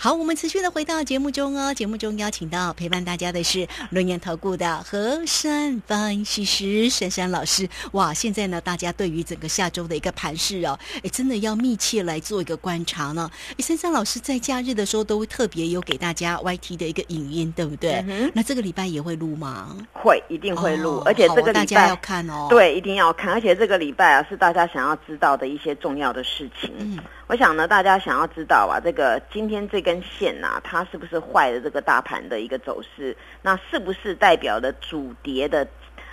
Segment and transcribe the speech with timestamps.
[0.00, 1.74] 好，我们持续的回到节目中哦。
[1.74, 7.68] 节目中邀请到陪伴大家的是轮研投顾的何山分析师珊珊老师。
[7.90, 13.28] 哇，现在呢，大家对于整个下周的一个盘势哦，哎，真的要密切来做一个观察呢。
[13.50, 18.04] 哎，珊珊老师在假日的时候都特别有给大家 YT 的一个影音，对不对？
[18.32, 19.76] 那这个礼拜也会录吗？
[19.92, 22.46] 会，一定会录，而且这个大家要看哦。
[22.48, 26.72] 对，一定要看，而且这个礼拜啊，是大家想要知道的一些重要的事情。
[26.78, 26.96] 嗯。
[27.28, 33.14] 我想呢，大家想要知道啊，这个今天这根线呐，它是不是坏的这个大盘的一个走势？
[33.42, 35.68] 那是不是代表了主跌的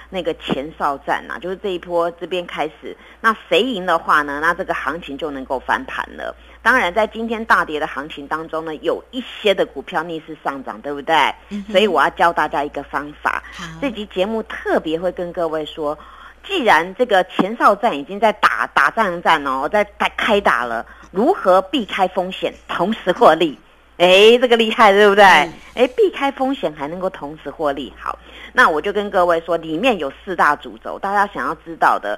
[0.10, 1.40] 那个前哨战呐？
[1.40, 4.40] 就是这一波这边开始，那谁赢的话呢？
[4.42, 6.36] 那这个行情就能够翻盘了。
[6.62, 11.16] 当然，在今天大跌的行情当中呢，有一些的股票逆势上涨，对不对？
[11.72, 13.42] 所以我要教大家一个方法。
[13.82, 15.98] 这集节目特别会跟各位说。
[16.48, 23.58] 既然这个前哨战已经在打打仗战哦，在在开打了，如何避开风险，同时获利？
[23.98, 25.24] 哎，这个厉害，对不对？
[25.24, 28.20] 哎，避开风险还能够同时获利，好，
[28.56, 32.18] 那我就跟各位说，里面有四大主轴，大家想要知道的。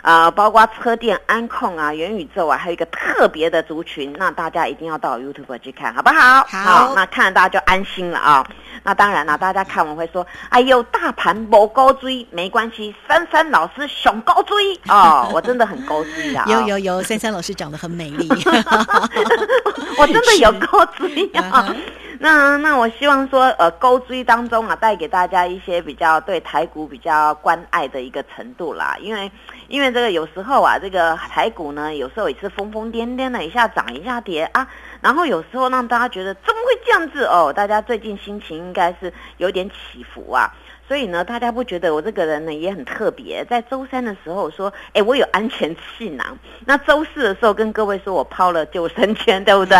[0.00, 6.44] 啊，包括车电、安控啊、元宇宙啊，还有一个特别的族群，那大家一定要到 YouTube 去看，好不好？
[6.48, 8.46] 好，那看了大家就安心了啊。
[8.84, 16.44] 那当然了，大家看我会说，哎呦，大盘某高追没关系，珊珊老师熊高追哦， 我真的很高追啊。
[16.46, 18.28] 有有有，珊珊老师长得很美丽，
[19.98, 21.74] 我真的有高追啊。
[22.20, 29.30] 那那我希望说，呃，勾追当中啊，带给大家一些比较对台股比较关爱的一个程度啦，因为
[29.68, 34.66] 因为这个有时候啊，这个台股呢，有时候也是疯疯癫癫的，一下涨一下跌啊，
[35.00, 37.52] 然后有时候让大家觉得怎么会这样子哦？
[37.54, 40.52] 大家最近心情应该是有点起伏啊。
[40.88, 43.44] 所以呢，大家不觉得我这个人呢也很特别？
[43.44, 46.38] 在周三的时候说，哎，我有安全气囊。
[46.64, 49.76] 那周四的时候跟各位说我抛了救生圈，对不对？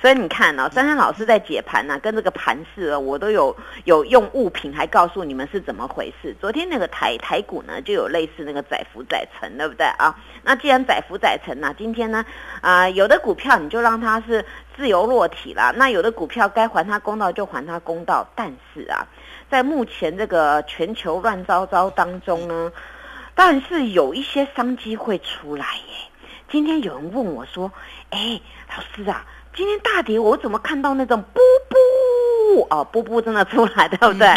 [0.00, 6.32] 所以你看呢，珊珊老师在解盘呢，跟这个盘势我都有有用物品，还告诉你们是怎么回事。
[6.40, 10.16] 昨天那个台台股呢，就有类似那个载浮载沉，对不对啊？
[10.44, 12.24] 那既然载浮载沉呢，今天呢，
[12.60, 14.44] 啊，有的股票你就让它是
[14.76, 19.06] 自由落体啦，那有的股票该还它公道就还它公道，但是啊。
[19.50, 22.72] 在目前这个全球乱糟糟当中呢，
[23.36, 25.94] 但是有一些商机会出来耶。
[26.50, 27.70] 今天有人问我说
[28.10, 29.24] ：“哎，老师啊，
[29.54, 31.40] 今天大跌，我怎么看到那种不
[32.44, 34.28] 布哦，布布真的出来，对不对？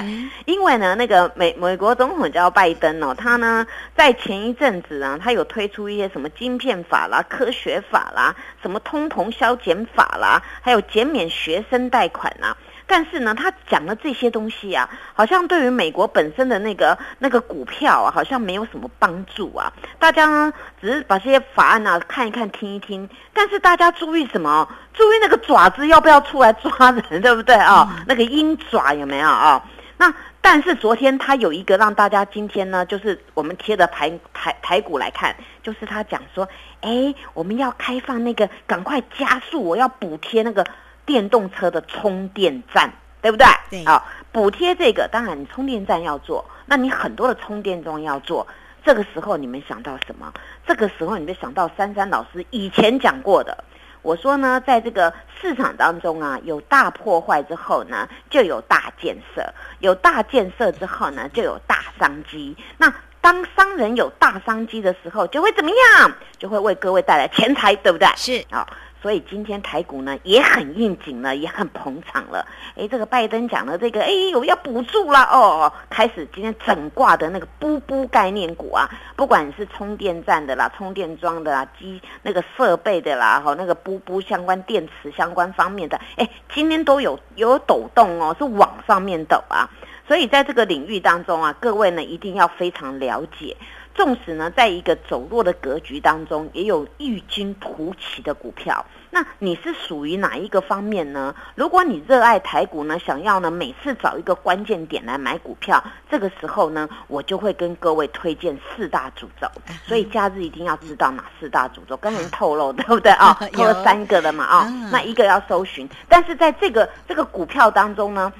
[0.45, 12.55] 因为呢，那个美美国总统叫拜登哦，他呢在前一阵子啊，他有推出一些什么晶片法啦、科学法啦、什么通膨消减法啦，还有减免学生贷款啦。
[12.89, 19.71] 但是呢，他讲的这些东西啊，好像对于美国本身的那个那个股票啊，好像没有什么帮助啊。
[19.99, 23.07] 大家呢，只是把这些法案呢看一看、听一听。
[23.33, 24.67] 但是大家注意什么？
[24.93, 28.03] 注意那个爪子要不要出来抓人，对不对啊？
[28.07, 29.61] 那个鹰爪有没有啊？
[29.97, 36.47] 那但是昨天他有一个让大家今天呢，就是我们贴的台台台股来看，就是他讲说，
[36.79, 40.65] 哎，我们要开放那个，赶快加速，我要补贴那个。
[41.07, 42.91] 电动车的充电站，
[43.21, 43.47] 对不对？
[43.71, 48.45] 对，好，补贴这个，当然你充电站要做，那你很多的充电桩要做。
[48.85, 50.31] 这个时候你们想到什么？
[50.67, 53.63] 这个时候你就想到珊珊老师以前讲过的。
[54.01, 59.41] 我说呢，在这个市场当中啊，有大破坏之后呢，就有大建设；
[59.79, 62.55] 有大建设之后呢，就有大商机。
[62.77, 66.11] 那当商人有大商机的时候，就会怎么样？
[66.37, 68.07] 就会为各位带来钱财，对不对？
[68.15, 68.65] 是啊。
[69.07, 72.45] 所以今天台股呢也很应景了，也很捧场了。
[72.75, 75.71] 哎，这个拜登讲的这个，哎，我要补助了哦。
[75.89, 89.69] 开始今天整挂的那个布布概念股啊，不管是充电站的啦、充电桩的啦、机那个设备的啦，哈，那个布布相关电池相关方面的，哎，今天都有有抖动哦，是往上面抖啊。
[90.05, 93.55] 所以在这个领域当中啊，各位呢一定要非常了解。
[93.97, 98.85] 纵使呢，在一个走弱的格局当中，也有异军突起的股票。
[99.09, 101.33] 那你是属于哪一个方面呢？
[101.55, 109.47] 如果你热爱台股呢，想要呢每次找一个关键点来买股票，这个时候呢，我就会跟各位推荐四大主轴。
[109.83, 113.33] 所以假日一定要知道哪四大主轴，跟人透露，对不对 啊？
[113.53, 114.71] 透了三个的嘛啊？
[114.91, 118.31] 那一个要搜寻，但是在这个这个股票当中呢？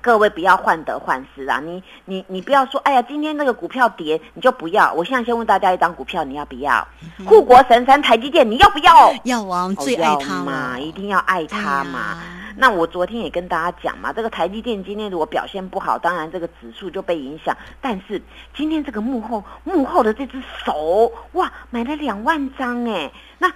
[0.00, 1.60] 各位不要患得患失啊！
[1.64, 4.92] 你你你不要说，哎呀，今天那个股票跌，你就不要。
[4.92, 6.86] 我现在先问大家一张股票，你要不要？
[7.26, 9.12] 护国神山台积电，你要不要？
[9.24, 12.22] 要啊，最爱它嘛，一定要爱它嘛。
[12.56, 17.56] 那我昨天也跟大家讲嘛，这个台积电今天如果表现不好，当然这个指数就被影响。
[17.80, 18.20] 但是
[18.56, 23.12] 今天这个幕后幕后的这只手，哇，买了两万张哎！
[23.38, 23.50] 那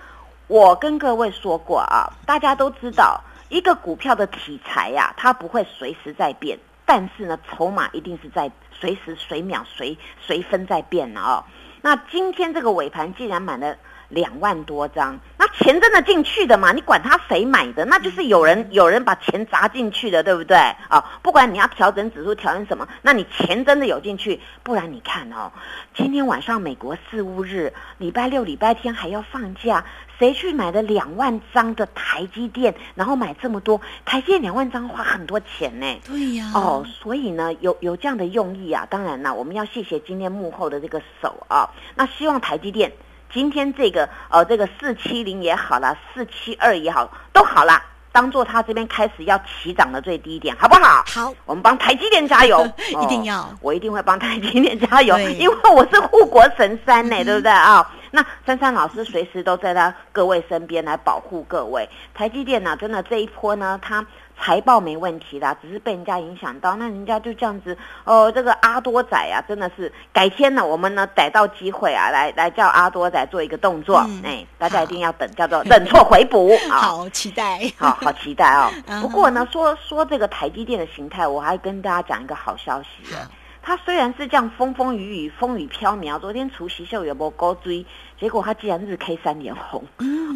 [0.46, 3.20] 我跟各位说过啊，大家都知道。
[3.52, 11.44] 一个股票的题材呀，它不会随时在变，但是呢，筹码一定是在随时随秒随随分在变的哦。
[11.82, 13.76] 那今天这个尾盘既然买了。
[14.12, 16.70] 两万多张，那钱真的进去的嘛？
[16.70, 20.55] 你管他谁买的，那就是有人有人把钱砸进去的，对不对？
[20.88, 25.50] 啊，不管你要调整指数，调整什么，那你钱真的有进去，不然你看哦，
[25.94, 29.82] 今天晚上美国四五日，礼拜六、礼拜天还要放假，
[30.19, 35.87] 谁去买的两万张的台积电，然后买这么多台积电两万张，花很多钱呢。
[36.06, 36.50] 对呀。
[36.55, 38.87] 哦，所以呢，有有这样的用意啊。
[38.91, 41.70] 当然了，我们要谢谢今天幕后的这个手啊。
[41.94, 42.93] 那希望台积电。
[43.32, 47.82] 今天这个呃，这个四七零也好了，四七二也好，都好啦，
[48.12, 51.02] 当做他这边开始要起涨的最低点，好不好？
[51.06, 52.67] 好，我们帮台积电加油，
[53.02, 57.50] 一定要，我一定会帮台积电加油，因为我是护国神山呢，对不对？
[57.50, 57.90] 啊？
[58.12, 61.88] 那珊珊老师随时都在他各位身边来保护各位。
[62.14, 64.06] 台积电呢，真的这一波呢，它。
[64.44, 68.32] 财报没问题啦，只是被人家影响到，那人家就这样子哦。
[68.32, 78.69] 这个阿多仔啊，真的是改天呢，我们呢逮到机会啊，来来叫阿多仔做一个动作，哎，大家一定要等，叫做等错回补 啊，好期待，好好期待哦。
[79.00, 83.31] 不过呢，说说这个台积电的形态，我还跟大家讲一个好消息啊。
[83.62, 87.87] 它虽然是这样风风雨雨、风雨飘渺，昨天除夕秀有波高追，
[88.19, 89.85] 结果它竟然日 K 三连红。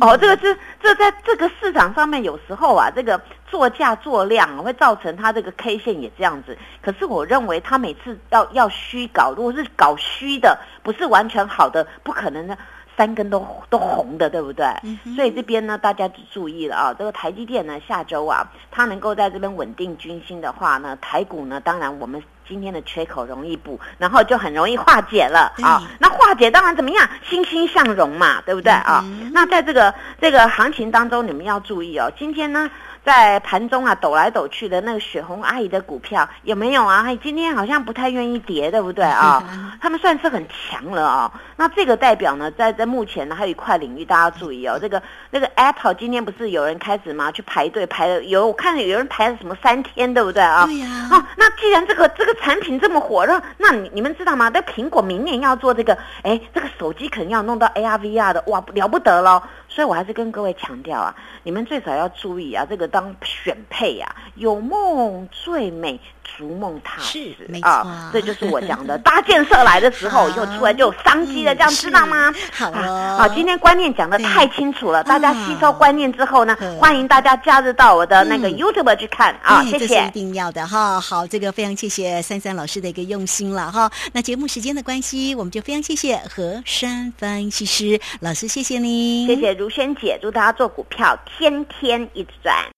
[0.01, 6.57] 哦，这个是这在这个市场上面有时候啊，这个做价做量会造成它这个 K 线也这样子。
[6.81, 12.57] 可是我认为它每次要要虚搞，如果是搞虚的，不是完全好的，不可能的。
[12.97, 14.67] 三根都都红的，对不对？
[15.15, 16.95] 所以这边呢，大家注意了啊！
[16.99, 25.83] 这个台积电呢，下周啊，它能够在这边稳定军心的话呢，台股呢，当然我们今天的缺口容易补，然后就很容易化解了啊。
[25.99, 27.09] 那化解当然怎么样？
[27.23, 29.05] 欣欣向荣嘛，对不对啊？
[29.33, 32.11] 那在这个这个行情当中，你们要注意哦。
[32.19, 32.71] 今天呢？
[33.07, 37.07] 在盘中啊，抖来抖去的那个雪红阿姨的股票有没有啊？
[37.23, 39.41] 今天好像不太愿意跌，对不对啊？
[39.81, 41.33] 他们算是很强了啊。
[41.55, 44.77] 那这个代表呢，在在目前呢，还有一块领域大家注意哦。
[44.81, 45.01] 这个
[45.31, 47.31] 那个 Apple 今天不是有人开始吗？
[47.31, 50.67] 去排队排了有，我看有人排了什么三天，对不对啊？
[50.67, 50.89] 对呀。
[51.13, 54.51] 啊，那既然这个这个产品这么火热，那你你们知道吗？
[54.53, 59.41] 那苹果明年要做这个，哎，这个手机可能要弄到 AR VR 的，哇，了不得喽。
[59.77, 66.01] 所以我还是跟各位强调啊，你们最少要注意啊，这个当选配啊，有梦最美。
[66.39, 68.99] 逐梦踏实啊，这就是我讲的。
[69.05, 72.33] 大建设来的时候，又出来就有商机了，这样知道吗？
[72.53, 79.87] 好啊，今天观念讲的太清楚了，大家吸收观念之后呢，欢迎大家加入到我的那个 YouTube 去看啊，谢谢。
[79.87, 81.01] 这是一定要的哈。
[81.01, 83.91] 好，这个非常谢谢三三老师的一个用心了哈。
[84.13, 92.76] 那节目时间的关系，我们就非常谢谢何山分析师老师，谢谢您，谢谢如萱姐，祝大家做股票天天一直赚。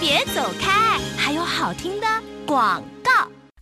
[0.00, 2.06] 别走开，还有好听的
[2.46, 2.82] 广。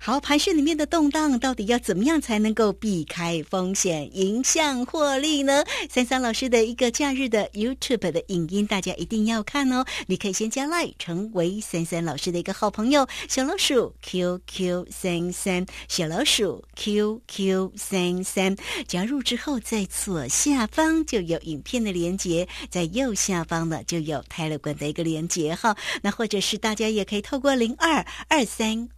[0.07, 5.65] 好，盘市里面的动荡到底要怎么样才能够避开风险，迎向获利呢？
[5.91, 9.85] 三三老师的一个假日的 YouTube 的影音，大家一定要看哦！
[10.07, 18.57] 你可以先加 Like 成为三三老师的一个好朋友，小老鼠 QQ 三三，小老鼠 QQ 三三，
[18.87, 25.77] 加入之后在左下方就有影片的连接，在右下方呢就有泰勒管的一个连接哈。
[26.01, 28.89] 那或者是大家也可以透过零二二三